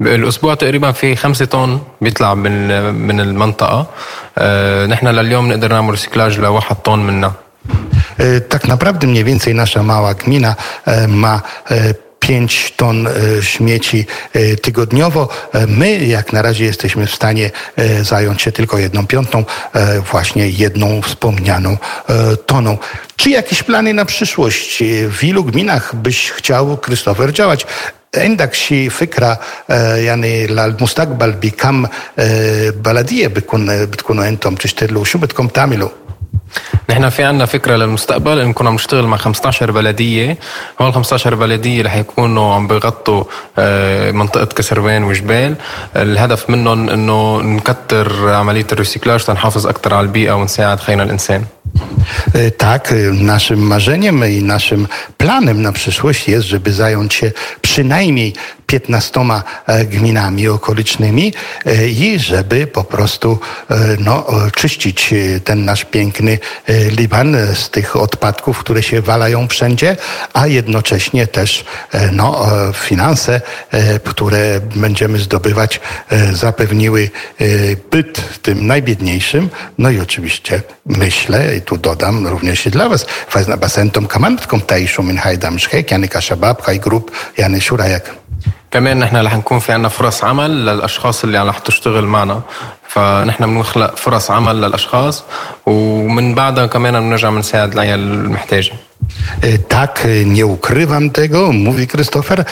الاسبوع 0.00 0.54
تقريبا 0.54 0.92
في 0.92 1.16
خمسة 1.16 1.44
طن 1.44 1.78
بيطلع 2.00 2.34
من 2.34 2.68
من 2.94 3.20
المنطقه 3.20 3.86
آه، 4.38 4.86
نحن 4.86 5.06
لليوم 5.06 5.48
نقدر 5.48 5.68
نعمل 5.72 5.90
ريسيكلاج 5.90 6.38
لواحد 6.40 6.76
طن 6.76 6.98
منها 6.98 7.32
E, 7.32 7.47
Tak 8.48 8.68
naprawdę 8.68 9.06
mniej 9.06 9.24
więcej 9.24 9.54
nasza 9.54 9.82
mała 9.82 10.14
gmina 10.14 10.56
e, 10.86 11.08
ma 11.08 11.42
e, 11.70 11.94
5 12.20 12.72
ton 12.76 13.06
e, 13.06 13.10
śmieci 13.42 14.06
e, 14.32 14.56
tygodniowo. 14.56 15.28
E, 15.52 15.66
My 15.66 15.98
jak 15.98 16.32
na 16.32 16.42
razie 16.42 16.64
jesteśmy 16.64 17.06
w 17.06 17.14
stanie 17.14 17.50
e, 17.76 18.04
zająć 18.04 18.42
się 18.42 18.52
tylko 18.52 18.78
jedną 18.78 19.06
piątą, 19.06 19.44
e, 19.72 20.00
właśnie 20.00 20.48
jedną 20.48 21.02
wspomnianą 21.02 21.70
e, 22.08 22.36
toną. 22.36 22.78
Czy 23.16 23.30
jakieś 23.30 23.62
plany 23.62 23.94
na 23.94 24.04
przyszłość? 24.04 24.82
E, 24.82 25.08
W 25.08 25.24
ilu 25.24 25.44
gminach 25.44 25.94
byś 25.94 26.30
chciał, 26.30 26.76
Krzysztofer, 26.78 27.32
działać? 27.32 27.66
عندك 28.16 28.54
شي 28.54 28.90
فكرة 28.90 29.38
آه، 29.70 29.96
يعني 29.96 30.46
للمستقبل 30.46 31.32
بكم 31.32 31.86
آه، 32.18 32.70
بلدية 32.70 33.26
بتكون 33.28 33.86
بتكونوا 33.86 34.28
انتم 34.28 34.54
تشتغلوا 34.54 35.04
شو 35.04 35.18
بدكم 35.18 35.48
تعملوا؟ 35.48 35.88
نحن 36.90 37.08
في 37.08 37.24
عنا 37.24 37.46
فكرة 37.46 37.76
للمستقبل 37.76 38.38
إن 38.38 38.52
كنا 38.52 38.70
بنشتغل 38.70 39.04
مع 39.04 39.16
15 39.16 39.70
بلدية 39.70 40.38
هول 40.80 40.92
15 40.92 41.34
بلدية 41.34 41.82
رح 41.82 41.96
يكونوا 41.96 42.54
عم 42.54 42.66
بيغطوا 42.66 43.24
آه، 43.58 44.10
منطقة 44.10 44.44
كسروان 44.44 45.04
وجبال 45.04 45.54
الهدف 45.96 46.50
منهم 46.50 46.88
إنه 46.90 47.40
نكتر 47.42 48.28
عملية 48.30 48.66
الريسيكلاج 48.72 49.24
تنحافظ 49.24 49.66
أكثر 49.66 49.94
على 49.94 50.06
البيئة 50.06 50.32
ونساعد 50.32 50.80
خينا 50.80 51.02
الإنسان 51.02 51.44
E, 52.34 52.50
Tak, 52.50 52.92
e, 52.92 52.94
naszym 53.12 53.58
marzeniem 53.58 54.24
i 54.24 54.42
naszym 54.42 54.88
planem 55.16 55.62
na 55.62 55.72
przyszłość 55.72 56.28
jest, 56.28 56.46
żeby 56.46 56.72
zająć 56.72 57.14
się 57.14 57.32
przynajmniej 57.62 58.32
15 58.66 59.20
e, 59.66 59.84
gminami 59.84 60.48
okolicznymi 60.48 61.32
e, 61.66 61.88
i 61.88 62.18
żeby 62.18 62.66
po 62.66 62.84
prostu 62.84 63.38
e, 63.70 63.74
no, 63.98 64.46
e, 64.46 64.50
czyścić 64.50 65.12
e, 65.12 65.40
ten 65.40 65.64
nasz 65.64 65.84
piękny 65.84 66.32
e, 66.32 66.37
Liban 66.97 67.35
e, 67.35 67.55
z 67.55 67.69
tych 67.69 67.95
odpadków, 67.95 68.59
które 68.59 68.83
się 68.83 69.01
walają 69.01 69.47
wszędzie, 69.47 69.97
a 70.33 70.47
jednocześnie 70.47 71.27
też 71.27 71.65
e, 71.91 72.11
no, 72.11 72.45
finanse, 72.73 73.41
które 74.03 74.59
będziemy 74.75 75.19
zdobywać, 75.19 75.79
zapewniły 76.33 77.09
byt 77.91 78.41
tym 78.41 78.67
najbiedniejszym. 78.67 79.49
No 79.77 79.89
i 79.89 79.99
oczywiście 79.99 80.61
myślę, 80.85 81.55
i 81.55 81.61
tu 81.61 81.77
dodam 81.77 82.27
również 82.27 82.65
i 82.65 82.71
dla 82.71 82.89
Was, 82.89 83.05
basentom 83.59 84.07
kamandkom 84.07 84.61
tajszą 84.61 85.03
min 85.03 85.17
hajdam 85.17 85.59
szhek, 85.59 85.91
jany 85.91 86.07
haj 86.61 86.79
grup, 86.79 87.11
jany 87.37 87.61
szurajak. 87.61 88.18
كمان 88.71 88.99
نحن 88.99 89.15
رح 89.17 89.35
نكون 89.35 89.59
في 89.59 89.71
عنا 89.71 89.89
فرص 89.89 90.23
عمل 90.23 90.65
للأشخاص 90.65 91.23
اللي 91.23 91.43
رح 91.43 91.59
تشتغل 91.59 92.05
معنا. 92.05 92.41
فنحن 92.87 93.45
بنخلق 93.45 93.95
فرص 93.95 94.31
عمل 94.31 94.61
للأشخاص 94.61 95.23
ومن 95.65 96.35
بعدها 96.35 96.65
كمان 96.65 96.99
بنرجع 96.99 97.29
بنساعد 97.29 97.73
العيال 97.73 97.99
المحتاجة. 97.99 98.71
E, 98.71 98.88
Tak, 99.67 100.05
e, 100.05 100.25
nie 100.25 100.45
ukrywam 100.45 101.09
tego, 101.09 101.51
mówi 101.51 101.87
Krystofer. 101.87 102.39
E, 102.39 102.45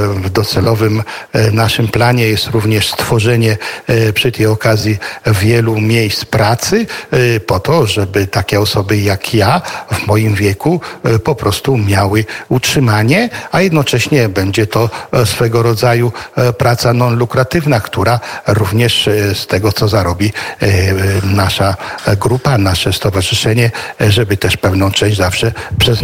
W 0.00 0.30
docelowym 0.30 1.02
e, 1.32 1.50
naszym 1.50 1.88
planie 1.88 2.28
jest 2.28 2.46
również 2.46 2.88
stworzenie 2.90 3.56
e, 3.86 4.12
przy 4.12 4.32
tej 4.32 4.46
okazji 4.46 4.98
wielu 5.26 5.80
miejsc 5.80 6.24
pracy 6.24 6.86
e, 7.10 7.40
po 7.40 7.60
to, 7.60 7.86
żeby 7.86 8.26
takie 8.26 8.60
osoby 8.60 8.98
jak 8.98 9.34
ja 9.34 9.62
w 9.92 10.06
moim 10.06 10.34
wieku 10.34 10.80
e, 11.04 11.18
po 11.18 11.34
prostu 11.34 11.76
miały 11.78 12.24
utrzymanie, 12.48 13.28
a 13.52 13.60
jednocześnie 13.60 14.28
będzie 14.28 14.66
to 14.66 14.90
e, 15.12 15.26
swego 15.26 15.62
rodzaju 15.62 16.12
e, 16.36 16.52
praca 16.52 16.92
non-lukratywna, 16.92 17.80
która 17.80 18.20
również 18.46 19.08
e, 19.08 19.34
z 19.34 19.46
tego, 19.46 19.72
co 19.72 19.88
zarobi 19.88 20.32
e, 20.62 20.66
e, 20.66 20.92
nasza 21.24 21.76
grupa, 22.20 22.58
nasze 22.58 22.92
stowarzyszenie, 22.92 23.70
e, 24.00 24.10
żeby 24.12 24.36
też 24.36 24.56
pewną 24.56 24.90
część 24.90 25.16
zawsze 25.16 25.52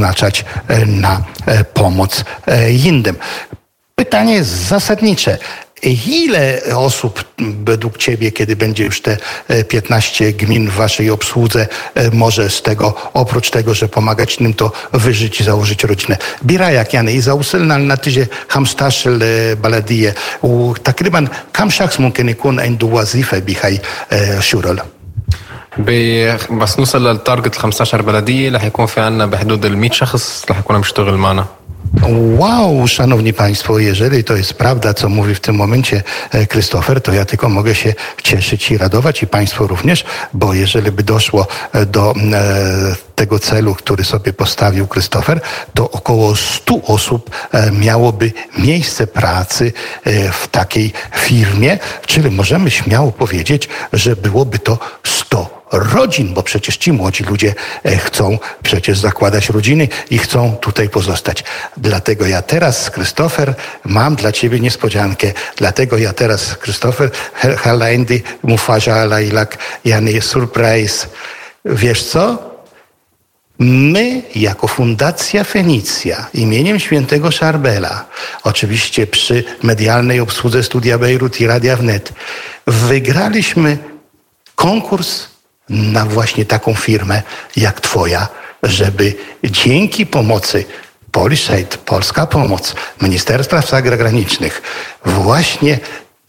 przeznaczać 0.02 0.44
e, 0.68 0.86
na 0.86 1.22
e, 1.46 1.64
pomoc 1.64 2.24
e, 2.46 2.72
innym. 2.72 3.16
Pytanie 3.94 4.34
jest 4.34 4.50
zasadnicze. 4.50 5.38
Ile 6.06 6.60
osób 6.76 7.24
według 7.64 7.98
Ciebie, 7.98 8.32
kiedy 8.32 8.56
będzie 8.56 8.84
już 8.84 9.00
te 9.00 9.16
15 9.68 10.32
gmin 10.32 10.70
w 10.70 10.74
Waszej 10.74 11.10
obsłudze, 11.10 11.66
może 12.12 12.50
z 12.50 12.62
tego, 12.62 13.10
oprócz 13.14 13.50
tego, 13.50 13.74
że 13.74 13.88
pomagać 13.88 14.36
innym, 14.36 14.54
to 14.54 14.72
wyżyć 14.92 15.40
i 15.40 15.44
założyć 15.44 15.84
rodzinę? 15.84 16.16
Birajak, 16.44 16.92
jany 16.92 17.12
i 17.12 17.20
zausilnal 17.20 17.86
na 17.86 17.96
tyzie 17.96 18.26
hamstaszel 18.48 19.20
baladije. 19.56 20.14
Takryban 20.82 21.28
kamszach 21.52 21.94
smunkenikun 21.94 22.60
endu 22.60 22.88
wazife 22.88 23.42
bichaj 23.42 23.80
siurol. 24.40 24.80
بس 26.49 26.79
نوصل 26.79 27.07
للتارجت 27.07 27.55
ال 27.55 27.59
15 27.59 28.01
بلدية 28.01 28.51
رح 28.51 28.63
يكون 28.63 28.85
في 28.85 29.01
عنا 29.01 29.25
بحدود 29.25 29.65
ال 29.65 29.77
100 29.77 29.91
شخص 29.91 30.45
رح 30.49 30.59
يكونوا 30.59 30.81
بيشتغل 30.81 31.17
معنا 31.17 31.45
Wow, 32.37 32.87
szanowni 32.87 33.33
państwo, 33.33 33.79
jeżeli 33.79 34.23
to 34.23 34.35
jest 34.35 34.53
prawda, 34.53 34.93
co 34.93 35.09
mówi 35.09 35.35
w 35.35 35.39
tym 35.39 35.55
momencie 35.55 36.03
e, 36.31 36.45
Krystofer, 36.45 37.01
to 37.01 37.13
ja 37.13 37.25
tylko 37.25 37.49
mogę 37.49 37.75
się 37.75 37.93
cieszyć 38.23 38.71
i 38.71 38.77
radować 38.77 39.23
i 39.23 39.27
państwo 39.27 39.67
również, 39.67 40.05
bo 40.33 40.53
jeżeli 40.53 40.91
by 40.91 41.03
doszło 41.03 41.47
e, 41.73 41.85
do 41.85 42.13
e, 42.33 42.95
tego 43.15 43.39
celu, 43.39 43.75
który 43.75 44.03
sobie 44.03 44.33
postawił 44.33 44.87
Krystofer, 44.87 45.41
to 45.73 45.91
około 45.91 46.35
100 46.35 46.75
osób 46.83 47.29
e, 47.51 47.71
miałoby 47.71 48.31
miejsce 48.57 49.07
pracy 49.07 49.73
e, 50.03 50.31
w 50.31 50.47
takiej 50.47 50.93
firmie, 51.15 51.79
czyli 52.05 52.31
możemy 52.31 52.71
śmiało 52.71 53.11
powiedzieć, 53.11 53.69
że 53.93 54.15
byłoby 54.15 54.59
to 54.59 54.79
100 55.03 55.57
rodzin, 55.72 56.34
bo 56.34 56.42
przecież 56.42 56.76
ci 56.76 56.92
młodzi 56.92 57.24
ludzie 57.24 57.54
e, 57.84 57.96
chcą 57.96 58.38
przecież 58.62 58.98
zakładać 58.98 59.48
rodziny 59.48 59.88
i 60.10 60.18
chcą 60.18 60.56
tutaj 60.56 60.88
pozostać. 60.88 61.44
Dlatego 61.76 62.26
ja 62.26 62.42
teraz, 62.42 62.90
Krystofer, 62.90 63.54
mam 63.84 64.16
dla 64.16 64.32
ciebie 64.32 64.60
niespodziankę. 64.60 65.32
Dlatego 65.56 65.98
ja 65.98 66.12
teraz, 66.12 66.56
Krystofer, 66.56 67.10
Halaindy, 67.58 68.22
Mufaja, 68.42 69.04
Lailak, 69.04 69.58
Jany, 69.84 70.20
surprise. 70.20 71.06
Wiesz 71.64 72.04
co? 72.04 72.52
My, 73.58 74.22
jako 74.34 74.68
Fundacja 74.68 75.44
Fenicja 75.44 76.26
imieniem 76.34 76.80
świętego 76.80 77.30
Szarbela, 77.30 78.04
oczywiście 78.42 79.06
przy 79.06 79.44
medialnej 79.62 80.20
obsłudze 80.20 80.62
Studia 80.62 80.98
Bejrut 80.98 81.40
i 81.40 81.46
Radia 81.46 81.76
Wnet, 81.76 82.12
wygraliśmy 82.66 83.78
konkurs 84.54 85.31
na 85.68 86.04
właśnie 86.04 86.44
taką 86.44 86.74
firmę 86.74 87.22
jak 87.56 87.80
Twoja, 87.80 88.28
żeby 88.62 89.14
dzięki 89.44 90.06
pomocy 90.06 90.64
Polisaid, 91.12 91.76
Polska 91.76 92.26
Pomoc, 92.26 92.74
Ministerstwa 93.00 93.62
Spraw 93.62 93.70
Zagranicznych 93.70 94.62
właśnie 95.04 95.78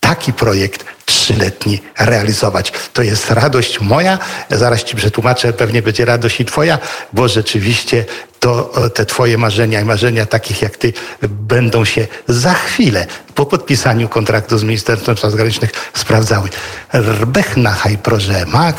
taki 0.04 0.34
projekt 0.34 0.86
trzyletni 1.06 1.82
realizować. 2.00 2.74
To 2.94 3.02
jest 3.02 3.32
radość 3.32 3.82
moja, 3.82 4.20
zaraz 4.50 4.84
Ci 4.84 4.96
przetłumaczę, 4.96 5.54
pewnie 5.54 5.82
będzie 5.82 6.06
radość 6.06 6.39
i 6.39 6.46
Twoja, 6.46 6.80
bo 7.13 7.28
rzeczywiście 7.28 8.06
to 8.39 8.72
e, 8.86 8.89
te 8.89 9.06
Twoje 9.06 9.38
marzenia 9.38 9.82
i 9.82 9.86
marzenia 9.86 10.26
takich 10.26 10.62
jak 10.62 10.78
Ty 10.78 10.94
będą 11.30 11.86
się 11.86 12.08
za 12.28 12.54
chwilę 12.54 13.06
po 13.36 13.46
podpisaniu 13.46 14.10
kontraktu 14.10 14.58
z 14.58 14.63
Ministerstwem 14.63 15.18
Spraw 15.18 15.32
Zagranicznych 15.32 15.72
sprawdzały. 15.94 16.50
Rbech 16.94 17.58
na 17.58 17.76
proszę, 18.04 18.46
ma? 18.46 18.74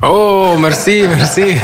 O, 0.00 0.56
merci, 0.60 1.02
merci. 1.16 1.60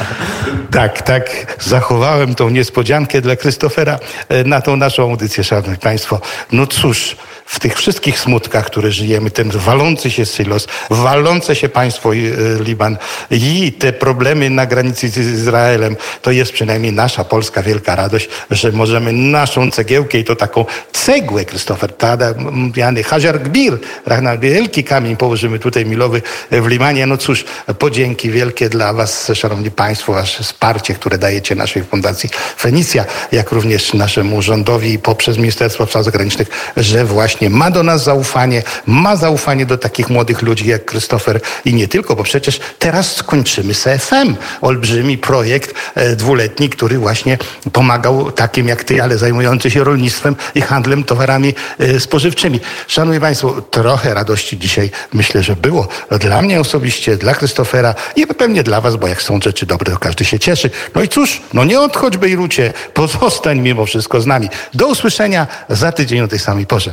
tak, 0.78 1.02
tak, 1.02 1.56
zachowałem 1.60 2.34
tą 2.34 2.50
niespodziankę 2.50 3.20
dla 3.20 3.36
Krystofera 3.36 3.98
e, 4.28 4.44
na 4.44 4.60
tą 4.60 4.76
naszą 4.76 5.02
audycję, 5.02 5.44
Szanowni 5.44 5.76
Państwo. 5.76 6.20
No 6.52 6.66
cóż, 6.66 7.16
w 7.52 7.60
tych 7.60 7.76
wszystkich 7.76 8.18
smutkach, 8.18 8.66
które 8.66 8.90
żyjemy, 8.90 9.30
ten 9.30 9.50
walący 9.50 10.10
się 10.10 10.26
silos, 10.26 10.68
walące 10.90 11.56
się 11.56 11.68
państwo 11.68 12.14
e, 12.14 12.16
Liban 12.62 12.96
i 13.30 13.72
te 13.72 13.92
problemy 13.92 14.50
na 14.50 14.66
granicy 14.66 15.08
z 15.08 15.18
Izraelem, 15.18 15.96
to 16.22 16.30
jest 16.30 16.52
przynajmniej 16.52 16.92
nasza 16.92 17.24
polska 17.24 17.62
wielka 17.62 17.96
radość, 17.96 18.28
że 18.50 18.72
możemy 18.72 19.12
naszą 19.12 19.70
cegiełkę 19.70 20.18
i 20.18 20.24
to 20.24 20.36
taką 20.36 20.64
cegłę, 20.92 21.44
Krystofer, 21.44 21.92
tada, 21.92 22.28
m, 22.28 22.72
jany, 22.76 23.02
hajar 23.02 23.42
gbir, 23.42 23.78
rachna, 24.06 24.38
wielki 24.38 24.84
kamień 24.84 25.16
położymy 25.16 25.58
tutaj 25.58 25.86
milowy 25.86 26.22
w 26.50 26.66
Limanie. 26.66 27.06
No 27.06 27.16
cóż, 27.16 27.44
podzięki 27.78 28.30
wielkie 28.30 28.68
dla 28.68 28.92
was, 28.92 29.32
szanowni 29.34 29.70
państwo, 29.70 30.12
wasze 30.12 30.42
wsparcie, 30.42 30.94
które 30.94 31.18
dajecie 31.18 31.54
naszej 31.54 31.84
Fundacji 31.84 32.30
Fenicja, 32.58 33.04
jak 33.32 33.52
również 33.52 33.94
naszemu 33.94 34.42
rządowi 34.42 34.98
poprzez 34.98 35.36
Ministerstwo 35.38 35.86
Spraw 35.86 36.04
Zagranicznych, 36.04 36.48
że 36.76 37.04
właśnie 37.04 37.41
ma 37.50 37.70
do 37.70 37.82
nas 37.82 38.04
zaufanie, 38.04 38.62
ma 38.86 39.16
zaufanie 39.16 39.66
do 39.66 39.78
takich 39.78 40.10
młodych 40.10 40.42
ludzi 40.42 40.68
jak 40.68 40.84
Krystofer 40.84 41.40
i 41.64 41.74
nie 41.74 41.88
tylko, 41.88 42.16
bo 42.16 42.22
przecież 42.22 42.60
teraz 42.78 43.16
skończymy 43.16 43.74
CFM, 43.74 44.36
olbrzymi 44.60 45.18
projekt 45.18 45.74
e, 45.94 46.16
dwuletni, 46.16 46.68
który 46.68 46.98
właśnie 46.98 47.38
pomagał 47.72 48.32
takim 48.32 48.68
jak 48.68 48.84
ty, 48.84 49.02
ale 49.02 49.18
zajmujący 49.18 49.70
się 49.70 49.84
rolnictwem 49.84 50.36
i 50.54 50.60
handlem 50.60 51.04
towarami 51.04 51.54
e, 51.78 52.00
spożywczymi. 52.00 52.60
Szanowni 52.86 53.20
Państwo, 53.20 53.62
trochę 53.70 54.14
radości 54.14 54.58
dzisiaj 54.58 54.90
myślę, 55.12 55.42
że 55.42 55.56
było 55.56 55.88
dla 56.20 56.42
mnie 56.42 56.60
osobiście, 56.60 57.16
dla 57.16 57.34
Krystofera 57.34 57.94
i 58.16 58.26
pewnie 58.26 58.62
dla 58.62 58.80
Was, 58.80 58.96
bo 58.96 59.08
jak 59.08 59.22
są 59.22 59.40
rzeczy 59.40 59.66
dobre, 59.66 59.92
to 59.92 59.98
każdy 59.98 60.24
się 60.24 60.38
cieszy. 60.38 60.70
No 60.94 61.02
i 61.02 61.08
cóż, 61.08 61.42
no 61.52 61.64
nie 61.64 61.80
odchodź 61.80 62.16
Bejrucie, 62.16 62.72
pozostań 62.94 63.60
mimo 63.60 63.86
wszystko 63.86 64.20
z 64.20 64.26
nami. 64.26 64.48
Do 64.74 64.86
usłyszenia 64.86 65.46
za 65.68 65.92
tydzień 65.92 66.20
o 66.20 66.28
tej 66.28 66.38
samej 66.38 66.66
porze. 66.66 66.92